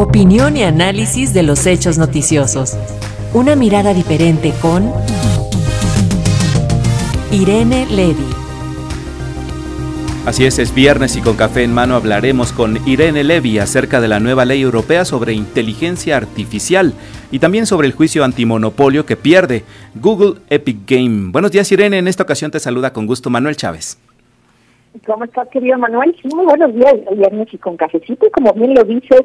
Opinión 0.00 0.56
y 0.56 0.62
análisis 0.62 1.34
de 1.34 1.42
los 1.42 1.66
hechos 1.66 1.98
noticiosos. 1.98 2.74
Una 3.34 3.54
mirada 3.54 3.92
diferente 3.92 4.54
con 4.62 4.90
Irene 7.30 7.84
Levy. 7.84 8.24
Así 10.24 10.46
es, 10.46 10.58
es 10.58 10.74
viernes 10.74 11.16
y 11.16 11.20
con 11.20 11.36
café 11.36 11.64
en 11.64 11.74
mano 11.74 11.96
hablaremos 11.96 12.52
con 12.52 12.78
Irene 12.88 13.24
Levy 13.24 13.58
acerca 13.58 14.00
de 14.00 14.08
la 14.08 14.20
nueva 14.20 14.46
ley 14.46 14.62
europea 14.62 15.04
sobre 15.04 15.34
inteligencia 15.34 16.16
artificial 16.16 16.94
y 17.30 17.38
también 17.38 17.66
sobre 17.66 17.86
el 17.86 17.92
juicio 17.92 18.24
antimonopolio 18.24 19.04
que 19.04 19.18
pierde 19.18 19.66
Google 19.94 20.40
Epic 20.48 20.78
Game. 20.86 21.30
Buenos 21.30 21.52
días 21.52 21.70
Irene, 21.72 21.98
en 21.98 22.08
esta 22.08 22.22
ocasión 22.22 22.50
te 22.50 22.58
saluda 22.58 22.94
con 22.94 23.06
gusto 23.06 23.28
Manuel 23.28 23.56
Chávez. 23.56 23.98
¿Cómo 25.06 25.24
estás, 25.24 25.48
querido 25.48 25.78
Manuel? 25.78 26.16
muy 26.34 26.44
buenos 26.44 26.74
días, 26.74 26.94
viernes 27.12 27.48
y 27.52 27.58
con 27.58 27.76
cafecito. 27.76 28.28
Como 28.32 28.52
bien 28.54 28.74
lo 28.74 28.82
dices, 28.82 29.22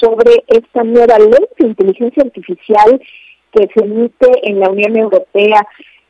sobre 0.00 0.44
esta 0.48 0.82
nueva 0.82 1.18
ley 1.18 1.46
de 1.58 1.68
inteligencia 1.68 2.24
artificial 2.24 3.00
que 3.52 3.68
se 3.72 3.84
emite 3.84 4.28
en 4.42 4.60
la 4.60 4.68
Unión 4.68 4.96
Europea. 4.96 5.66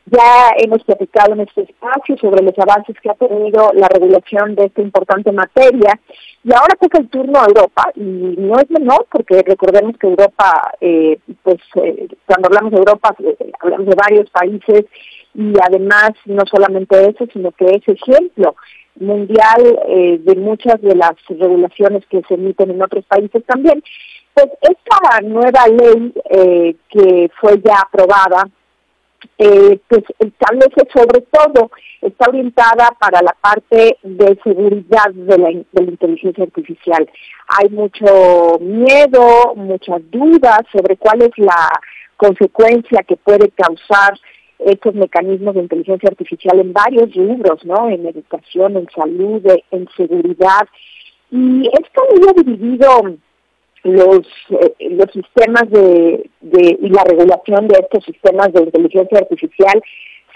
Ya 0.06 0.50
hemos 0.56 0.82
platicado 0.82 1.34
en 1.34 1.41
este 1.41 1.62
espacio 1.62 2.16
sobre 2.16 2.42
los 2.42 2.58
avances 2.58 2.96
que 3.00 3.10
ha 3.10 3.14
tenido 3.14 3.70
la 3.74 3.86
regulación 3.86 4.55
de 4.55 4.64
esta 4.64 4.80
importante 4.80 5.30
materia 5.30 6.00
y 6.42 6.52
ahora 6.52 6.74
toca 6.80 6.98
el 6.98 7.08
turno 7.10 7.38
a 7.38 7.46
Europa 7.46 7.92
y 7.94 8.00
no 8.00 8.58
es 8.58 8.69
menor 8.70 9.06
porque 9.12 9.42
recordemos 9.46 9.96
que 9.98 10.08
Europa, 10.08 10.72
eh, 10.80 11.19
pues 11.42 11.58
eh, 11.77 12.08
cuando 12.27 12.48
hablamos 12.48 12.72
de 12.72 12.78
Europa 12.78 13.14
eh, 13.20 13.52
hablamos 13.60 13.86
de 13.86 13.94
varios 13.94 14.30
países 14.30 14.86
y 15.34 15.52
además 15.62 16.12
no 16.27 16.43
solamente 16.51 17.09
eso, 17.09 17.27
sino 17.33 17.51
que 17.52 17.66
es 17.66 17.83
ejemplo 17.87 18.57
mundial 18.97 19.79
eh, 19.89 20.19
de 20.20 20.37
muchas 20.37 20.80
de 20.83 20.95
las 20.95 21.15
regulaciones 21.29 22.05
que 22.06 22.23
se 22.29 22.34
emiten 22.34 22.70
en 22.70 22.83
otros 22.83 23.05
países 23.06 23.45
también. 23.47 23.83
Pues 24.34 24.47
esta 24.61 25.20
nueva 25.23 25.67
ley 25.67 26.12
eh, 26.31 26.77
que 26.89 27.31
fue 27.41 27.61
ya 27.64 27.81
aprobada, 27.81 28.48
eh, 29.39 29.78
pues 29.89 30.03
establece 30.19 30.89
sobre 30.95 31.20
todo, 31.31 31.70
está 32.00 32.28
orientada 32.28 32.91
para 32.98 33.22
la 33.22 33.37
parte 33.41 33.98
de 34.03 34.39
seguridad 34.42 35.11
de 35.12 35.39
la, 35.39 35.48
de 35.48 35.84
la 35.84 35.91
inteligencia 35.91 36.44
artificial. 36.44 37.09
Hay 37.48 37.69
mucho 37.70 38.59
miedo, 38.61 39.55
muchas 39.56 40.00
dudas 40.11 40.61
sobre 40.72 40.97
cuál 40.97 41.22
es 41.22 41.31
la 41.37 41.70
consecuencia 42.17 43.03
que 43.03 43.17
puede 43.17 43.50
causar 43.50 44.15
estos 44.66 44.94
mecanismos 44.94 45.55
de 45.55 45.62
inteligencia 45.62 46.08
artificial 46.08 46.58
en 46.58 46.72
varios 46.72 47.14
libros, 47.16 47.64
¿no? 47.64 47.89
En 47.89 48.06
educación, 48.06 48.77
en 48.77 48.86
salud, 48.94 49.42
en 49.70 49.89
seguridad. 49.97 50.66
Y 51.30 51.66
esto 51.66 52.03
ha 52.28 52.42
dividido 52.42 52.88
los 53.83 54.27
eh, 54.50 54.91
los 54.91 55.11
sistemas 55.12 55.70
de, 55.70 56.28
de 56.41 56.78
y 56.81 56.88
la 56.91 57.05
regulación 57.05 57.66
de 57.69 57.78
estos 57.81 58.05
sistemas 58.05 58.53
de 58.53 58.64
inteligencia 58.64 59.19
artificial 59.19 59.83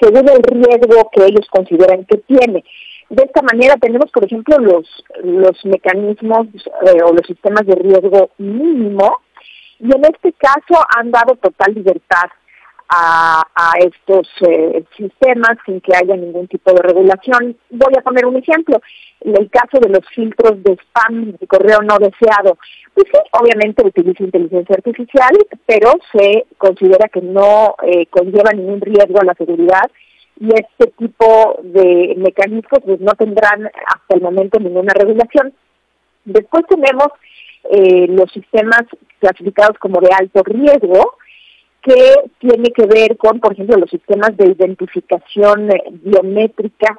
según 0.00 0.28
el 0.28 0.42
riesgo 0.42 1.10
que 1.12 1.24
ellos 1.24 1.46
consideran 1.50 2.04
que 2.06 2.18
tiene. 2.18 2.64
De 3.10 3.22
esta 3.22 3.42
manera 3.42 3.76
tenemos, 3.76 4.10
por 4.10 4.24
ejemplo, 4.24 4.56
los 4.58 5.04
los 5.22 5.64
mecanismos 5.64 6.46
eh, 6.86 7.02
o 7.04 7.12
los 7.12 7.26
sistemas 7.26 7.66
de 7.66 7.74
riesgo 7.74 8.30
mínimo 8.38 9.18
y 9.78 9.94
en 9.94 10.04
este 10.04 10.32
caso 10.32 10.82
han 10.96 11.10
dado 11.10 11.36
total 11.36 11.74
libertad 11.74 12.30
a, 12.96 13.72
estos 13.78 14.28
eh, 14.48 14.84
sistemas 14.96 15.56
sin 15.66 15.80
que 15.80 15.96
haya 15.96 16.16
ningún 16.16 16.46
tipo 16.48 16.72
de 16.72 16.82
regulación. 16.82 17.56
Voy 17.70 17.92
a 17.98 18.02
poner 18.02 18.26
un 18.26 18.36
ejemplo. 18.36 18.80
En 19.20 19.36
el 19.36 19.50
caso 19.50 19.78
de 19.80 19.88
los 19.88 20.06
filtros 20.14 20.62
de 20.62 20.74
spam 20.74 21.32
de 21.32 21.46
correo 21.46 21.80
no 21.82 21.98
deseado, 21.98 22.58
pues 22.92 23.06
sí, 23.12 23.18
obviamente 23.32 23.86
utiliza 23.86 24.22
inteligencia 24.22 24.76
artificial, 24.76 25.32
pero 25.66 25.92
se 26.12 26.46
considera 26.58 27.08
que 27.08 27.22
no 27.22 27.74
eh, 27.82 28.06
conlleva 28.06 28.52
ningún 28.52 28.80
riesgo 28.80 29.20
a 29.20 29.24
la 29.24 29.34
seguridad 29.34 29.90
y 30.38 30.48
este 30.48 30.92
tipo 30.98 31.58
de 31.62 32.14
mecanismos 32.18 32.82
pues 32.84 33.00
no 33.00 33.12
tendrán 33.12 33.66
hasta 33.66 34.14
el 34.14 34.20
momento 34.20 34.60
ninguna 34.60 34.92
regulación. 34.92 35.54
Después 36.24 36.64
tenemos 36.68 37.08
eh, 37.70 38.06
los 38.08 38.30
sistemas 38.32 38.82
clasificados 39.20 39.78
como 39.78 40.00
de 40.00 40.10
alto 40.12 40.42
riesgo, 40.44 41.16
que 41.84 42.30
tiene 42.38 42.70
que 42.72 42.86
ver 42.86 43.16
con, 43.18 43.40
por 43.40 43.52
ejemplo, 43.52 43.76
los 43.76 43.90
sistemas 43.90 44.34
de 44.36 44.46
identificación 44.46 45.70
eh, 45.70 45.82
biométrica. 45.90 46.98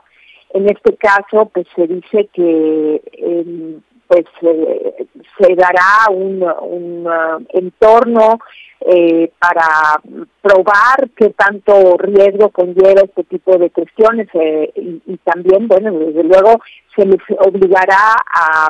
En 0.53 0.69
este 0.69 0.96
caso, 0.96 1.50
pues 1.51 1.66
se 1.75 1.88
dice 1.88 2.29
que 2.31 3.01
em, 3.13 3.81
pues 4.08 4.26
eh, 4.42 5.06
se 5.38 5.56
dará 5.56 6.10
un, 6.12 6.44
un 6.44 7.08
uh, 7.08 7.46
entorno 7.50 8.40
eh, 8.82 9.32
para 9.40 10.00
probar 10.42 11.10
qué 11.16 11.32
tanto 11.32 11.98
riesgo 11.98 12.50
conlleva 12.50 13.02
este 13.02 13.24
tipo 13.24 13.58
de 13.58 13.70
cuestiones 13.70 14.28
eh, 14.34 14.72
y, 14.76 15.02
y, 15.06 15.18
también, 15.18 15.68
bueno, 15.68 15.92
desde 15.92 16.24
luego 16.24 16.62
se 16.96 17.06
les 17.06 17.20
obligará 17.40 18.16
a 18.32 18.70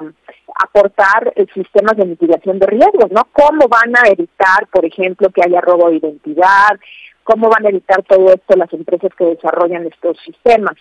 aportar 0.64 1.34
sistemas 1.54 1.98
de 1.98 2.06
mitigación 2.06 2.60
de 2.60 2.68
riesgos, 2.68 3.12
¿no? 3.12 3.28
¿Cómo 3.34 3.68
van 3.68 3.94
a 3.98 4.08
evitar, 4.08 4.68
por 4.72 4.86
ejemplo, 4.86 5.30
que 5.30 5.42
haya 5.44 5.60
robo 5.60 5.90
de 5.90 5.98
identidad? 5.98 6.80
¿Cómo 7.24 7.50
van 7.50 7.66
a 7.66 7.70
evitar 7.70 8.04
todo 8.04 8.32
esto 8.32 8.56
las 8.56 8.72
empresas 8.72 9.12
que 9.18 9.26
desarrollan 9.26 9.88
estos 9.88 10.18
sistemas? 10.24 10.76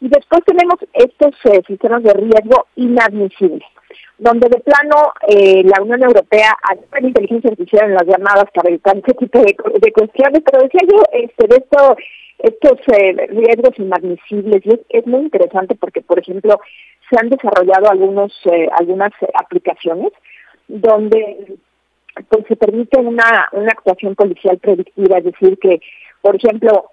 Y 0.00 0.08
después 0.08 0.42
tenemos 0.44 0.76
estos 0.92 1.34
eh, 1.44 1.62
sistemas 1.66 2.02
de 2.02 2.14
riesgo 2.14 2.66
inadmisibles, 2.76 3.68
donde 4.18 4.48
de 4.48 4.60
plano 4.60 5.12
eh, 5.28 5.62
la 5.64 5.82
Unión 5.82 6.02
Europea 6.02 6.56
la 6.92 7.06
inteligencia 7.06 7.50
artificial 7.50 7.90
en 7.90 7.94
las 7.94 8.06
llamadas 8.06 8.46
para 8.54 8.70
evitar 8.70 8.96
ese 8.96 9.14
tipo 9.14 9.38
de, 9.40 9.92
cuestiones, 9.92 10.42
pero 10.44 10.62
decía 10.62 10.80
yo, 10.88 11.02
este, 11.12 11.46
de 11.48 11.56
esto 11.56 11.96
estos 12.42 12.78
eh, 12.88 13.26
riesgos 13.28 13.78
inadmisibles 13.78 14.64
y 14.64 14.80
es, 14.88 15.06
muy 15.06 15.20
interesante 15.20 15.74
porque 15.74 16.00
por 16.00 16.18
ejemplo 16.18 16.58
se 17.10 17.18
han 17.18 17.28
desarrollado 17.28 17.90
algunos 17.90 18.32
eh, 18.50 18.68
algunas 18.78 19.12
aplicaciones 19.34 20.12
donde 20.68 21.58
pues 22.28 22.46
se 22.48 22.56
permite 22.56 22.98
una 22.98 23.48
una 23.52 23.72
actuación 23.72 24.14
policial 24.14 24.58
predictiva 24.58 25.18
es 25.18 25.24
decir 25.24 25.58
que 25.58 25.80
por 26.22 26.36
ejemplo 26.36 26.90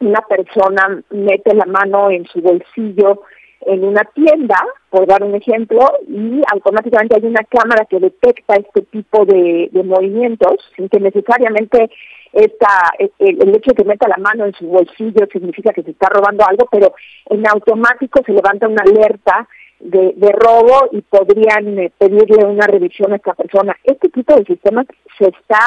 una 0.00 0.20
persona 0.22 1.02
mete 1.10 1.54
la 1.54 1.66
mano 1.66 2.10
en 2.10 2.26
su 2.26 2.40
bolsillo 2.40 3.22
en 3.66 3.84
una 3.84 4.04
tienda, 4.14 4.56
por 4.90 5.06
dar 5.06 5.22
un 5.24 5.34
ejemplo, 5.34 5.80
y 6.08 6.40
automáticamente 6.52 7.16
hay 7.16 7.26
una 7.26 7.42
cámara 7.44 7.84
que 7.86 7.98
detecta 7.98 8.54
este 8.54 8.82
tipo 8.82 9.24
de, 9.24 9.68
de 9.72 9.82
movimientos, 9.82 10.56
sin 10.76 10.88
que 10.88 11.00
necesariamente 11.00 11.90
esta, 12.32 12.92
el, 13.18 13.56
hecho 13.56 13.70
de 13.70 13.76
que 13.76 13.84
meta 13.84 14.08
la 14.08 14.18
mano 14.18 14.44
en 14.44 14.52
su 14.52 14.66
bolsillo 14.66 15.26
significa 15.32 15.72
que 15.72 15.82
se 15.82 15.90
está 15.90 16.08
robando 16.10 16.44
algo, 16.46 16.68
pero 16.70 16.94
en 17.30 17.46
automático 17.48 18.20
se 18.24 18.32
levanta 18.32 18.68
una 18.68 18.82
alerta 18.82 19.48
de, 19.80 20.12
de 20.14 20.32
robo 20.32 20.88
y 20.92 21.00
podrían 21.02 21.78
eh, 21.78 21.92
pedirle 21.98 22.44
una 22.44 22.66
revisión 22.66 23.12
a 23.12 23.16
esta 23.16 23.34
persona. 23.34 23.76
Este 23.84 24.08
tipo 24.10 24.34
de 24.36 24.44
sistemas 24.44 24.86
se 25.18 25.28
está 25.28 25.60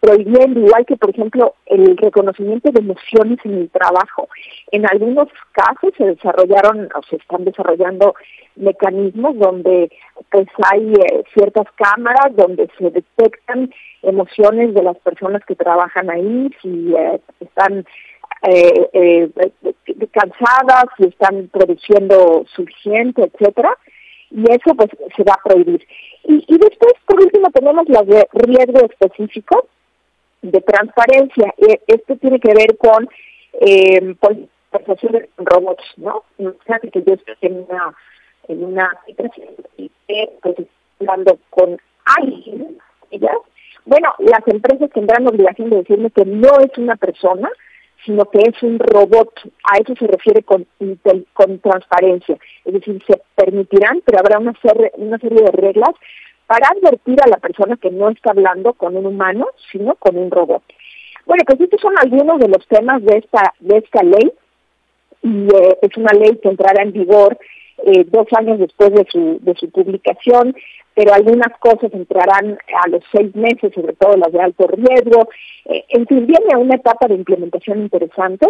prohibiendo, 0.00 0.60
igual 0.60 0.86
que 0.86 0.96
por 0.96 1.10
ejemplo 1.10 1.54
el 1.66 1.96
reconocimiento 1.96 2.70
de 2.70 2.80
emociones 2.80 3.38
en 3.44 3.54
el 3.54 3.70
trabajo. 3.70 4.28
En 4.72 4.86
algunos 4.86 5.28
casos 5.52 5.92
se 5.96 6.04
desarrollaron 6.04 6.88
o 6.94 7.02
se 7.08 7.16
están 7.16 7.44
desarrollando 7.44 8.14
mecanismos 8.56 9.38
donde 9.38 9.90
pues 10.30 10.48
hay 10.70 10.92
eh, 10.92 11.24
ciertas 11.34 11.66
cámaras 11.76 12.34
donde 12.34 12.68
se 12.78 12.90
detectan 12.90 13.70
emociones 14.02 14.74
de 14.74 14.82
las 14.82 14.98
personas 14.98 15.42
que 15.44 15.54
trabajan 15.54 16.10
ahí, 16.10 16.50
si 16.62 16.94
eh, 16.96 17.20
están 17.40 17.84
eh, 18.48 18.88
eh, 18.92 19.30
cansadas, 20.12 20.84
si 20.96 21.08
están 21.08 21.48
produciendo 21.48 22.44
suficiente, 22.54 23.30
etcétera, 23.32 23.76
y 24.30 24.42
eso 24.50 24.74
pues 24.76 24.88
se 25.16 25.24
va 25.24 25.34
a 25.34 25.48
prohibir. 25.48 25.86
Y, 26.24 26.44
y 26.46 26.58
después, 26.58 26.94
por 27.06 27.20
último, 27.20 27.50
tenemos 27.50 27.88
las 27.88 28.06
de 28.06 28.26
riesgo 28.32 28.86
específico, 28.86 29.68
de 30.42 30.60
transparencia. 30.60 31.54
Esto 31.86 32.16
tiene 32.16 32.40
que 32.40 32.54
ver 32.54 32.76
con 32.76 33.08
eh, 33.52 34.14
con 34.20 34.48
robots, 35.38 35.84
¿no? 35.96 36.24
Fíjate 36.36 36.90
que 36.90 37.02
yo 37.02 37.14
estoy 37.14 37.34
en 37.42 37.66
una 37.68 37.94
en 38.48 38.64
una 38.64 38.98
y 39.76 39.90
pues, 40.42 40.56
hablando 41.00 41.38
con 41.50 41.78
alguien, 42.04 42.78
¿ya? 43.10 43.32
Bueno, 43.84 44.14
las 44.18 44.46
empresas 44.46 44.90
tendrán 44.90 45.24
la 45.24 45.30
obligación 45.30 45.70
de 45.70 45.78
decirme 45.78 46.10
que 46.10 46.24
no 46.24 46.58
es 46.60 46.76
una 46.76 46.96
persona, 46.96 47.48
sino 48.04 48.24
que 48.26 48.40
es 48.40 48.62
un 48.62 48.78
robot. 48.78 49.32
A 49.64 49.78
eso 49.78 49.94
se 49.98 50.06
refiere 50.06 50.42
con, 50.42 50.66
con 51.32 51.58
transparencia. 51.60 52.36
Es 52.64 52.72
decir, 52.74 53.02
se 53.06 53.20
permitirán, 53.34 54.02
pero 54.04 54.18
habrá 54.18 54.38
una 54.38 54.54
serie, 54.60 54.92
una 54.96 55.18
serie 55.18 55.42
de 55.42 55.52
reglas 55.52 55.94
para 56.50 56.66
advertir 56.70 57.16
a 57.22 57.28
la 57.28 57.36
persona 57.36 57.76
que 57.76 57.92
no 57.92 58.08
está 58.08 58.32
hablando 58.32 58.72
con 58.72 58.96
un 58.96 59.06
humano, 59.06 59.46
sino 59.70 59.94
con 59.94 60.18
un 60.18 60.32
robot. 60.32 60.64
Bueno, 61.24 61.44
pues 61.46 61.60
estos 61.60 61.80
son 61.80 61.94
algunos 61.96 62.40
de 62.40 62.48
los 62.48 62.66
temas 62.66 63.00
de 63.04 63.18
esta 63.18 63.54
de 63.60 63.76
esta 63.78 64.02
ley 64.02 64.32
y 65.22 65.44
eh, 65.44 65.78
es 65.80 65.96
una 65.96 66.12
ley 66.12 66.40
que 66.42 66.48
entrará 66.48 66.82
en 66.82 66.90
vigor 66.90 67.38
eh, 67.86 68.04
dos 68.08 68.26
años 68.36 68.58
después 68.58 68.92
de 68.92 69.06
su, 69.08 69.38
de 69.42 69.54
su 69.54 69.70
publicación, 69.70 70.56
pero 70.92 71.14
algunas 71.14 71.56
cosas 71.60 71.94
entrarán 71.94 72.58
a 72.84 72.88
los 72.88 73.04
seis 73.12 73.32
meses, 73.36 73.72
sobre 73.72 73.92
todo 73.92 74.16
las 74.16 74.32
de 74.32 74.40
alto 74.40 74.66
riesgo. 74.66 75.28
Eh, 75.66 75.84
en 75.90 76.04
fin, 76.08 76.26
viene 76.26 76.56
una 76.56 76.74
etapa 76.74 77.06
de 77.06 77.14
implementación 77.14 77.80
interesante 77.80 78.48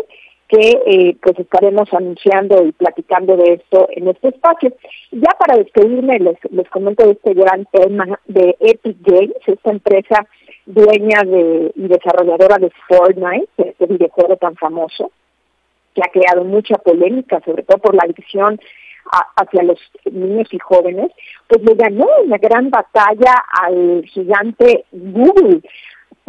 que 0.51 0.83
eh, 0.85 1.17
pues 1.23 1.39
estaremos 1.39 1.89
anunciando 1.93 2.65
y 2.65 2.73
platicando 2.73 3.37
de 3.37 3.55
esto 3.55 3.89
en 3.93 4.09
este 4.09 4.29
espacio. 4.29 4.75
Ya 5.13 5.31
para 5.39 5.57
despedirme 5.57 6.19
les, 6.19 6.39
les 6.51 6.69
comento 6.71 7.09
este 7.09 7.35
gran 7.35 7.67
tema 7.67 8.19
de 8.27 8.57
Epic 8.59 8.97
Games, 9.01 9.37
esta 9.47 9.71
empresa 9.71 10.27
dueña 10.67 11.23
de, 11.25 11.73
y 11.77 11.87
desarrolladora 11.87 12.59
de 12.59 12.71
Fortnite, 12.89 13.49
este 13.59 13.87
videojuego 13.87 14.37
tan 14.37 14.57
famoso, 14.57 15.13
que 15.95 16.03
ha 16.05 16.11
creado 16.11 16.45
mucha 16.45 16.77
polémica, 16.79 17.41
sobre 17.45 17.63
todo 17.63 17.79
por 17.79 17.95
la 17.95 18.03
adicción 18.05 18.61
hacia 19.37 19.63
los 19.63 19.79
niños 20.05 20.49
y 20.53 20.59
jóvenes, 20.59 21.11
pues 21.49 21.63
le 21.65 21.75
ganó 21.75 22.07
una 22.25 22.39
gran 22.39 22.71
batalla 22.71 23.35
al 23.63 24.05
gigante 24.05 24.85
Google 24.93 25.63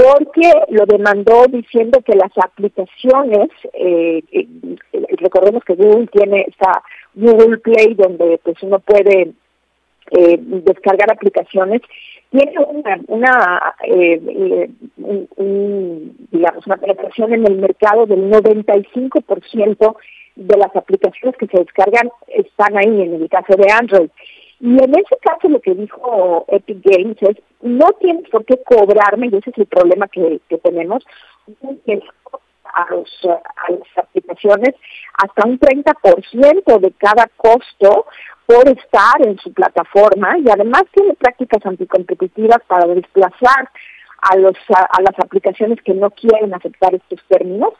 porque 0.02 0.52
lo 0.70 0.86
demandó 0.86 1.46
diciendo 1.48 2.02
que 2.02 2.16
las 2.16 2.32
aplicaciones, 2.38 3.50
eh, 3.74 4.24
eh, 4.32 4.48
recordemos 5.18 5.64
que 5.64 5.76
Google 5.76 6.08
tiene 6.08 6.46
esta 6.48 6.82
Google 7.14 7.58
Play 7.58 7.94
donde 7.96 8.40
pues 8.44 8.62
uno 8.64 8.80
puede 8.80 9.34
eh, 10.12 10.38
descargar 10.40 11.12
aplicaciones, 11.12 11.82
tiene 12.32 12.54
una, 12.60 13.00
una 13.08 13.76
digamos, 16.32 16.66
una 16.66 16.78
penetración 16.78 17.34
en 17.34 17.46
el 17.46 17.58
mercado 17.58 18.06
del 18.06 18.32
95% 18.32 19.96
de 20.36 20.58
las 20.58 20.74
aplicaciones 20.76 21.38
que 21.38 21.48
se 21.48 21.58
descargan 21.58 22.10
están 22.28 22.78
ahí, 22.78 23.02
en 23.02 23.16
el 23.16 23.30
caso 23.30 23.54
de 23.58 23.70
Android. 23.72 24.10
Y 24.62 24.78
en 24.82 24.92
ese 24.92 25.18
caso 25.22 25.50
lo 25.50 25.60
que 25.60 25.74
dijo 25.74 26.46
Epic 26.48 26.82
Games 26.84 27.18
es, 27.22 27.36
no 27.62 27.88
tienes 28.00 28.30
por 28.30 28.46
qué 28.46 28.62
cobrarme, 28.64 29.28
y 29.32 29.36
ese 29.36 29.50
es 29.50 29.58
el 29.58 29.66
problema 29.66 30.08
que, 30.08 30.40
que 30.48 30.60
tenemos, 30.60 31.04
a, 32.74 32.86
los, 32.92 33.10
a 33.26 33.72
las 33.72 33.98
aplicaciones 33.98 34.76
hasta 35.18 35.48
un 35.48 35.60
30% 35.60 36.80
de 36.80 36.92
cada 36.92 37.28
costo 37.38 38.06
por 38.46 38.68
estar 38.68 39.26
en 39.26 39.38
su 39.40 39.52
plataforma 39.52 40.38
y 40.38 40.50
además 40.50 40.84
tiene 40.94 41.16
prácticas 41.16 41.66
anticompetitivas 41.66 42.60
para 42.68 42.86
desplazar 42.94 43.70
a, 44.22 44.36
los, 44.38 44.56
a 44.70 45.02
las 45.02 45.18
aplicaciones 45.20 45.82
que 45.84 45.96
no 45.96 46.12
quieren 46.12 46.54
aceptar 46.54 46.94
estos 46.94 47.20
términos 47.28 47.74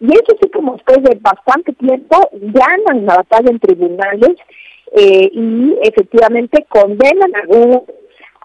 y 0.00 0.12
eso 0.12 0.36
sí, 0.40 0.50
como 0.50 0.74
después 0.74 1.02
de 1.02 1.18
bastante 1.20 1.72
tiempo, 1.72 2.28
ganan 2.32 3.06
la 3.06 3.16
batalla 3.16 3.50
en 3.50 3.58
tribunales 3.58 4.36
eh, 4.92 5.30
y 5.32 5.74
efectivamente 5.82 6.66
condenan 6.68 7.34
a 7.34 7.46
Google 7.46 7.82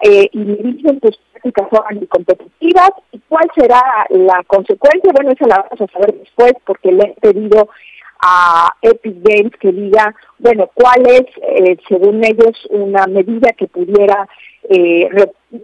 eh, 0.02 0.30
y 0.32 0.44
dicen 0.44 1.00
que 1.00 1.10
sus 1.10 1.22
prácticas 1.34 1.68
son 1.72 1.84
anticompetitivas. 1.90 2.92
¿Y 3.12 3.20
cuál 3.28 3.50
será 3.56 3.82
la 4.10 4.44
consecuencia? 4.48 5.12
Bueno, 5.14 5.32
eso 5.32 5.46
la 5.46 5.58
vamos 5.58 5.82
a 5.82 5.94
saber 5.94 6.14
después 6.20 6.54
porque 6.66 6.92
le 6.92 7.04
he 7.04 7.16
pedido 7.20 7.70
a 8.22 8.74
Epic 8.82 9.16
Games 9.24 9.52
que 9.60 9.72
diga, 9.72 10.14
bueno, 10.38 10.70
cuál 10.74 11.08
es, 11.08 11.26
eh, 11.42 11.78
según 11.88 12.24
ellos, 12.24 12.68
una 12.70 13.08
medida 13.08 13.52
que 13.58 13.68
pudiera 13.68 14.28
eh, 14.70 15.10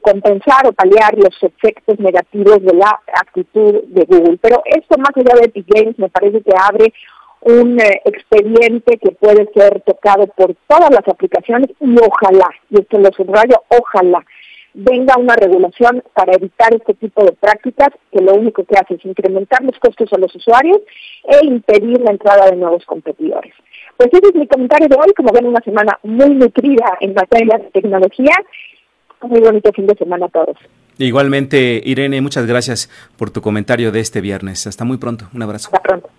compensar 0.01 0.67
o 0.67 0.73
paliar 0.73 1.15
los 1.15 1.35
efectos 1.41 1.99
negativos 1.99 2.61
de 2.63 2.73
la 2.73 2.99
actitud 3.13 3.83
de 3.87 4.05
Google. 4.05 4.39
Pero 4.41 4.61
esto 4.65 4.97
más 4.97 5.11
allá 5.15 5.39
de 5.39 5.45
Epic 5.45 5.65
Games 5.67 5.99
me 5.99 6.09
parece 6.09 6.41
que 6.41 6.51
abre 6.59 6.93
un 7.41 7.79
eh, 7.79 8.01
expediente 8.05 8.97
que 8.97 9.11
puede 9.11 9.47
ser 9.53 9.81
tocado 9.81 10.27
por 10.27 10.55
todas 10.67 10.89
las 10.89 11.07
aplicaciones 11.07 11.69
y 11.79 11.95
ojalá, 11.99 12.49
y 12.71 12.79
esto 12.79 12.97
lo 12.97 13.11
subrayo, 13.13 13.61
ojalá 13.69 14.25
venga 14.77 15.17
una 15.17 15.35
regulación 15.35 16.03
para 16.13 16.33
evitar 16.33 16.73
este 16.73 16.93
tipo 16.93 17.25
de 17.25 17.31
prácticas 17.31 17.89
que 18.11 18.21
lo 18.21 18.35
único 18.35 18.63
que 18.63 18.75
hace 18.77 18.93
es 18.93 19.05
incrementar 19.05 19.63
los 19.63 19.77
costos 19.79 20.11
a 20.13 20.17
los 20.19 20.33
usuarios 20.35 20.77
e 21.23 21.45
impedir 21.45 21.99
la 22.01 22.11
entrada 22.11 22.49
de 22.49 22.55
nuevos 22.55 22.85
competidores. 22.85 23.53
Pues 23.97 24.09
ese 24.13 24.27
es 24.27 24.35
mi 24.35 24.47
comentario 24.47 24.87
de 24.87 24.95
hoy, 24.95 25.11
como 25.15 25.31
ven 25.33 25.47
una 25.47 25.61
semana 25.61 25.97
muy 26.03 26.29
nutrida 26.35 26.97
en 27.01 27.15
materia 27.15 27.57
de 27.57 27.71
tecnología. 27.71 28.33
Muy 29.23 29.39
bonito 29.39 29.71
fin 29.73 29.87
de 29.87 29.95
semana 29.95 30.27
a 30.27 30.29
todos. 30.29 30.57
Igualmente, 30.99 31.81
Irene, 31.83 32.21
muchas 32.21 32.45
gracias 32.45 32.89
por 33.17 33.31
tu 33.31 33.41
comentario 33.41 33.91
de 33.91 33.99
este 33.99 34.21
viernes. 34.21 34.67
Hasta 34.67 34.85
muy 34.85 34.97
pronto. 34.97 35.25
Un 35.33 35.41
abrazo. 35.41 35.69
Hasta 35.73 35.81
pronto. 35.81 36.09